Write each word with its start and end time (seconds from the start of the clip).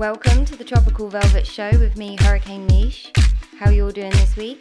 Welcome 0.00 0.46
to 0.46 0.56
the 0.56 0.64
Tropical 0.64 1.10
Velvet 1.10 1.46
Show 1.46 1.68
with 1.72 1.98
me, 1.98 2.16
Hurricane 2.20 2.66
Niche. 2.68 3.12
How 3.58 3.68
you 3.68 3.84
all 3.84 3.90
doing 3.90 4.12
this 4.12 4.34
week? 4.34 4.58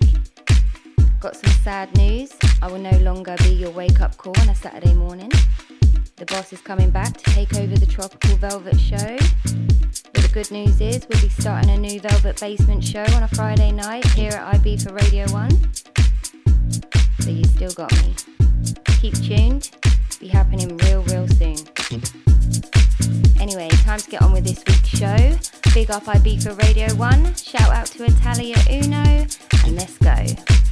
Got 1.22 1.38
some 1.38 1.54
sad 1.64 1.96
news. 1.96 2.34
I 2.62 2.70
will 2.70 2.78
no 2.78 2.92
longer 2.98 3.38
be 3.38 3.54
your 3.54 3.70
wake 3.70 4.02
up 4.02 4.18
call 4.18 4.38
on 4.42 4.50
a 4.50 4.56
Saturday 4.56 4.94
morning. 4.94 5.32
The 6.18 6.26
boss 6.26 6.52
is 6.52 6.60
coming 6.60 6.90
back 6.90 7.16
to 7.16 7.24
take 7.32 7.56
over 7.56 7.74
the 7.74 7.86
Tropical 7.86 8.36
Velvet 8.36 8.78
Show. 8.78 9.18
But 10.12 10.24
the 10.24 10.30
good 10.34 10.52
news 10.52 10.82
is 10.82 11.08
we'll 11.08 11.22
be 11.22 11.30
starting 11.30 11.70
a 11.70 11.78
new 11.78 12.02
Velvet 12.02 12.38
Basement 12.38 12.84
show 12.84 13.06
on 13.16 13.24
a 13.24 13.30
Friday 13.30 13.72
night 13.72 14.06
here 14.08 14.34
at 14.34 14.56
Ibiza 14.56 14.94
Radio 14.94 15.26
1. 15.32 15.52
So 17.22 17.30
you 17.30 17.46
still 17.46 17.72
got 17.72 17.94
me. 18.04 18.14
Keep 19.00 19.14
tuned. 19.24 19.72
Be 20.20 20.28
happening 20.28 20.76
real, 20.76 21.02
real 21.04 21.30
soon. 21.30 21.56
Anyway, 23.52 23.68
time 23.68 24.00
to 24.00 24.10
get 24.12 24.22
on 24.22 24.32
with 24.32 24.44
this 24.44 24.64
week's 24.68 24.90
show. 24.90 25.72
Big 25.74 25.90
up 25.90 26.04
Ibiza 26.04 26.56
Radio 26.62 26.94
1. 26.94 27.34
Shout 27.34 27.72
out 27.72 27.88
to 27.88 28.04
Italia 28.04 28.56
Uno. 28.70 29.26
And 29.66 29.76
let's 29.76 29.98
go. 29.98 30.69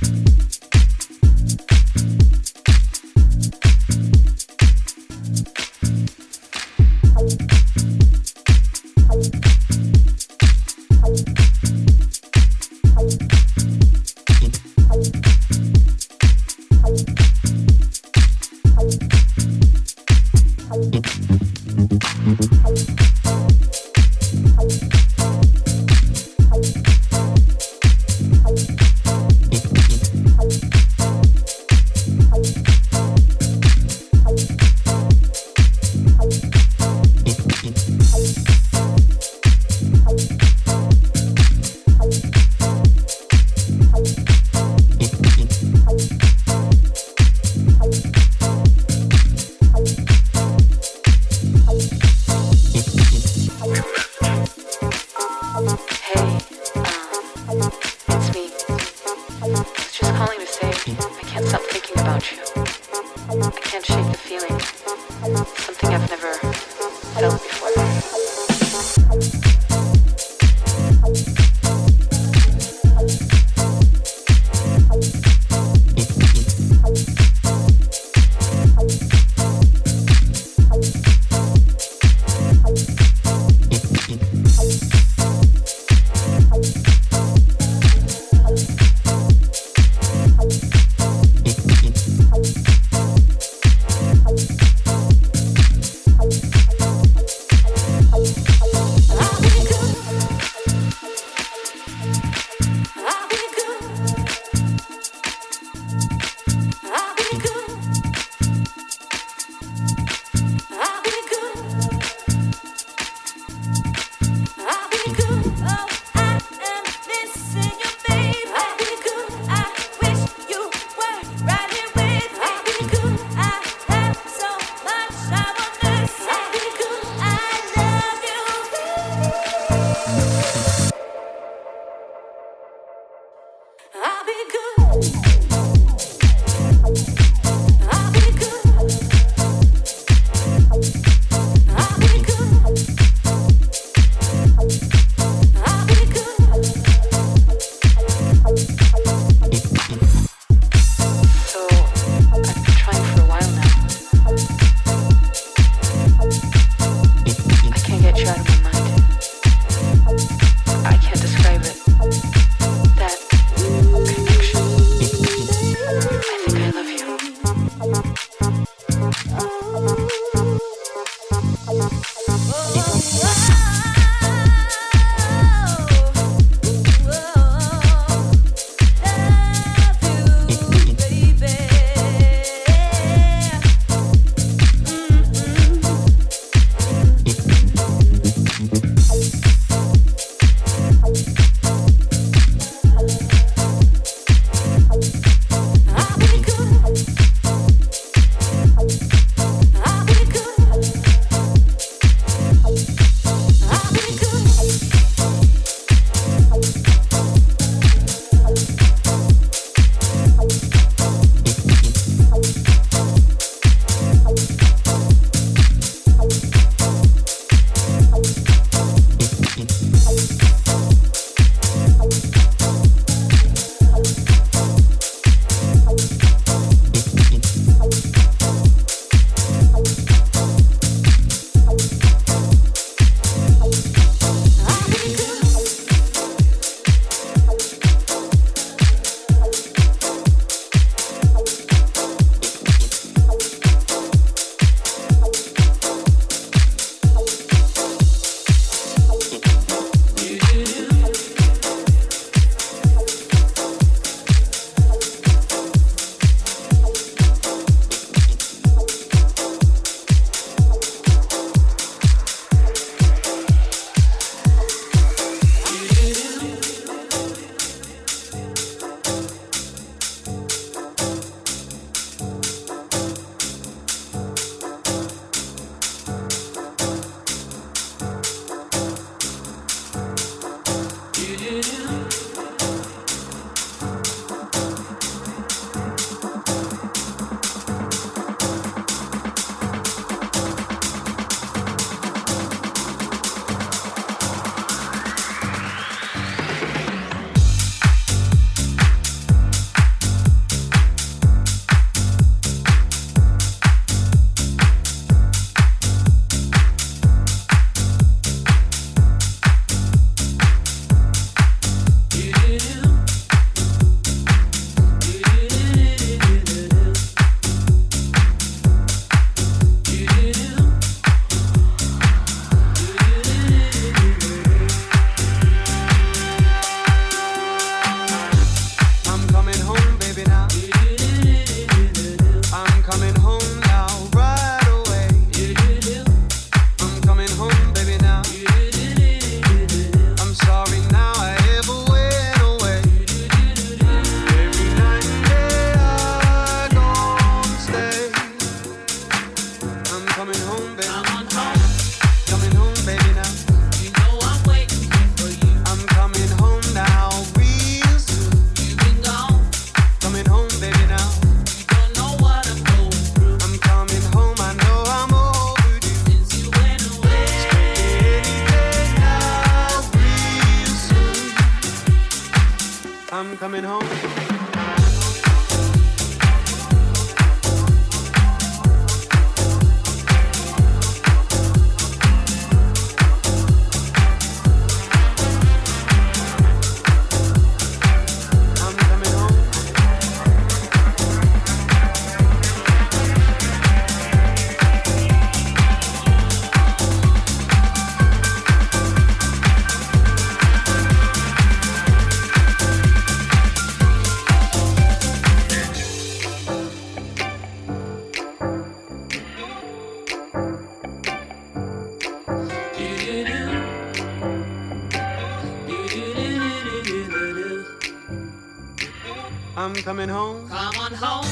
Coming 419.75 420.09
home. 420.09 420.47
Come 420.49 420.75
on 420.77 420.93
home. 420.93 421.25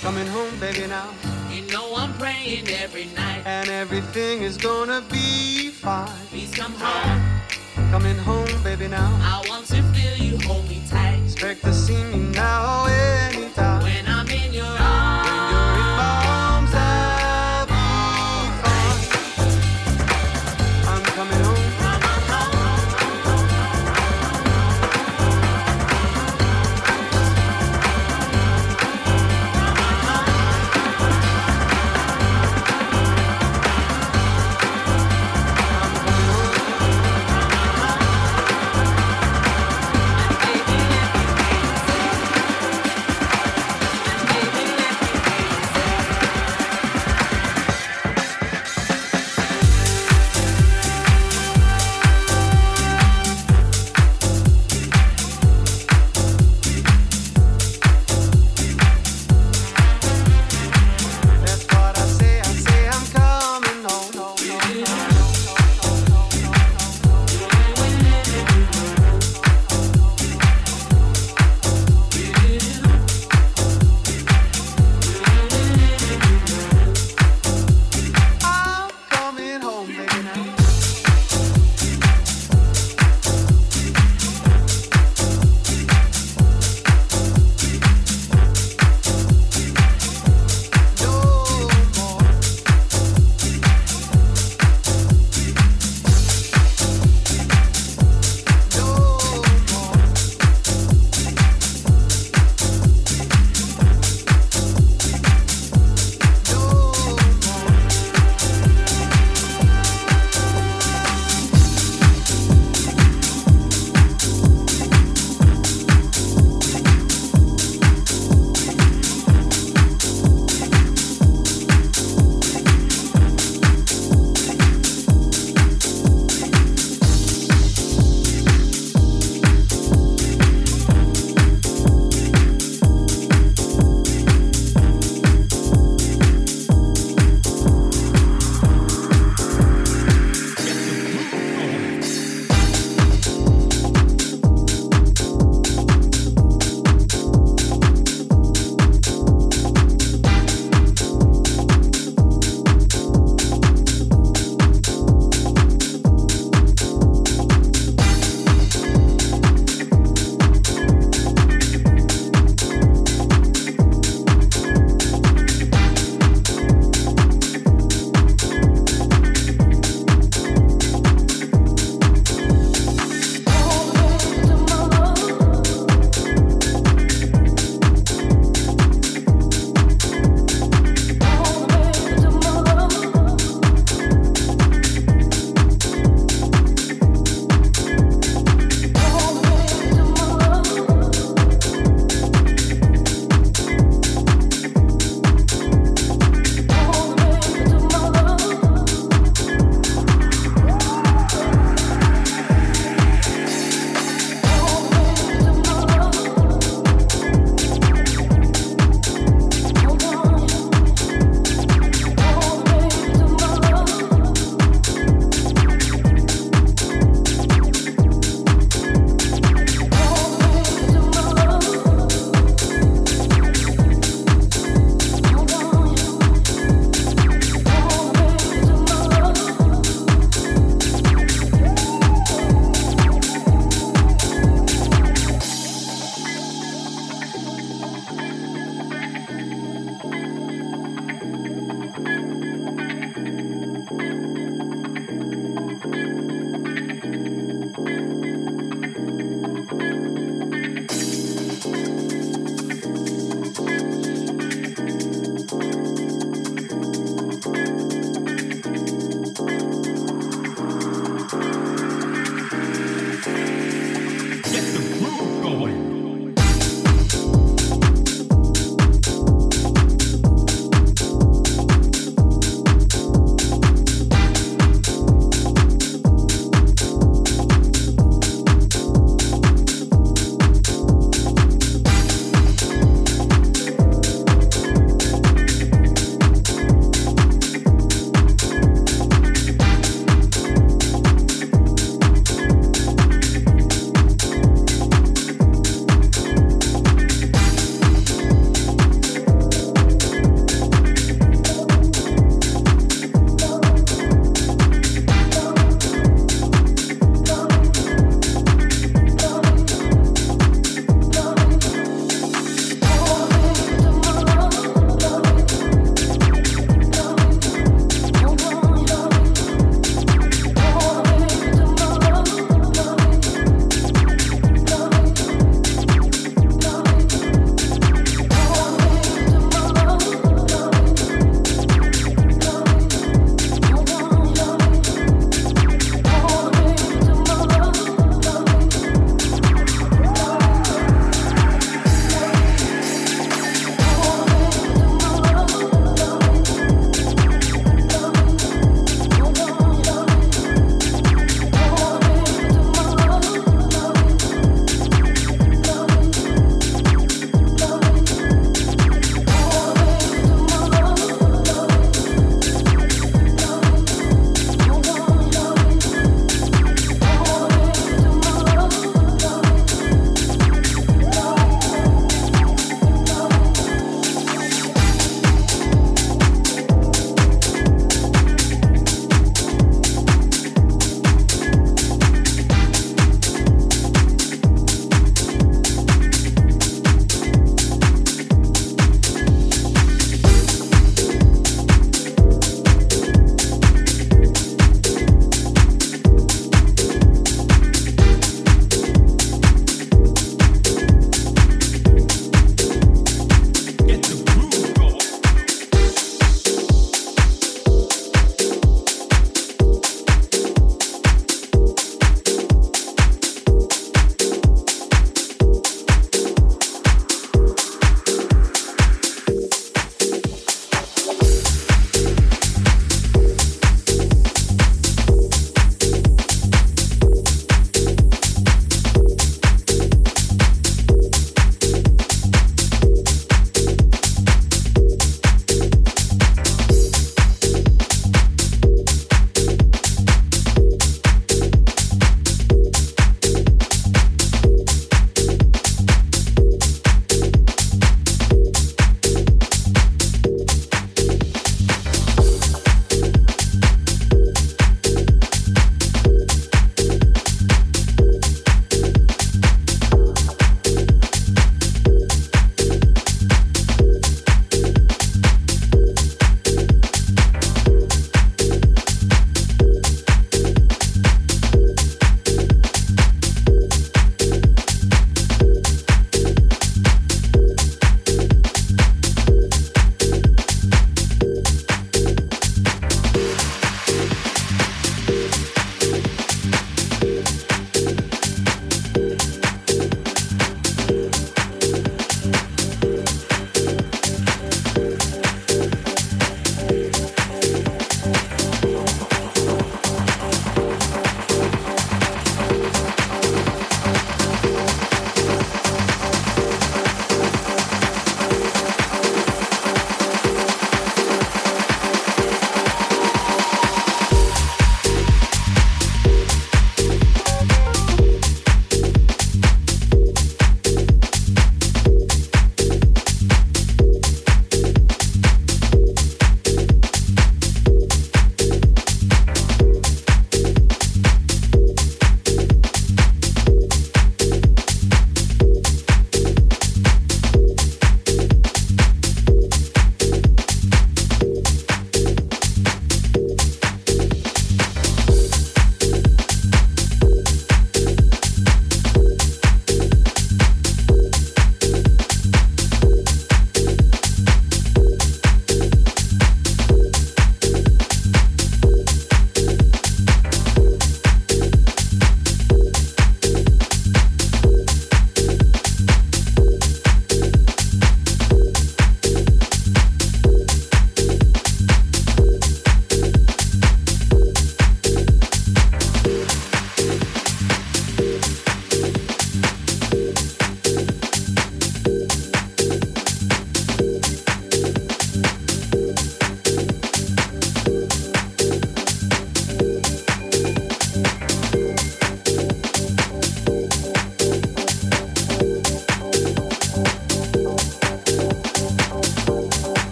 Coming 0.00 0.26
home, 0.26 0.58
baby, 0.60 0.86
now. 0.86 1.10
You 1.50 1.62
know 1.72 1.94
I'm 1.96 2.12
praying 2.14 2.68
every 2.68 3.06
night. 3.16 3.42
And 3.46 3.68
everything 3.68 4.42
is 4.42 4.56
gonna 4.56 5.02
be 5.10 5.70
fine. 5.70 6.08
Please 6.28 6.54
come 6.54 6.74
home. 6.74 7.22
Coming 7.90 8.18
home, 8.18 8.62
baby, 8.62 8.88
now. 8.88 9.10
I 9.22 9.44
want 9.48 9.66
to 9.66 9.82
feel 9.94 10.16
you 10.16 10.38
hold 10.46 10.68
me 10.68 10.82
tight. 10.88 11.20
Expect 11.24 11.62
to 11.64 11.72
see 11.72 12.02
me 12.04 12.18
now 12.32 12.84
anytime. 12.86 13.33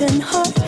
Let 0.00 0.12
me 0.12 0.63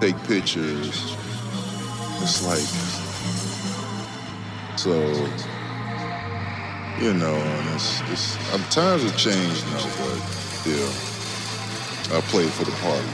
take 0.00 0.16
pictures. 0.24 1.16
It's 2.20 2.44
like, 2.46 2.68
so, 4.78 4.92
you 7.00 7.14
know, 7.14 7.34
and 7.34 7.74
it's, 7.74 8.00
it's 8.10 8.54
um, 8.54 8.62
times 8.64 9.02
have 9.02 9.16
changed 9.16 9.64
now, 9.66 9.82
but 9.82 10.18
still, 10.62 10.88
I 12.16 12.20
play 12.22 12.46
for 12.46 12.64
the 12.64 12.72
party, 12.82 13.08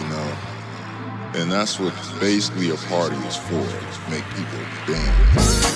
you 0.00 0.08
know. 0.08 0.36
And 1.42 1.52
that's 1.52 1.78
what 1.78 1.94
basically 2.20 2.70
a 2.70 2.76
party 2.76 3.16
is 3.26 3.36
for, 3.36 3.50
to 3.50 4.10
make 4.10 4.24
people 4.30 4.58
dance. 4.86 5.69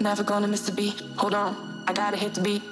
Never 0.00 0.24
gonna 0.24 0.48
miss 0.48 0.68
a 0.68 0.72
beat. 0.72 1.00
Hold 1.16 1.34
on, 1.34 1.84
I 1.86 1.92
gotta 1.92 2.16
hit 2.16 2.34
the 2.34 2.40
beat. 2.40 2.62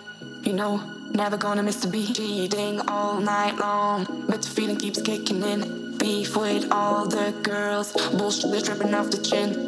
You 0.43 0.53
know, 0.55 0.83
never 1.13 1.37
gonna 1.37 1.63
miss 1.63 1.85
a 1.85 1.89
beat. 1.89 2.17
Cheating 2.17 2.81
all 2.89 3.21
night 3.21 3.57
long, 3.59 4.25
but 4.29 4.43
the 4.43 4.49
feeling 4.49 4.77
keeps 4.77 5.01
kicking 5.01 5.43
in. 5.43 5.97
Beef 5.99 6.37
with 6.37 6.71
all 6.73 7.07
the 7.07 7.33
girls, 7.43 7.93
bullshit 8.17 8.53
is 8.55 8.63
dripping 8.65 8.95
off 8.95 9.11
the 9.11 9.19
chin. 9.19 9.68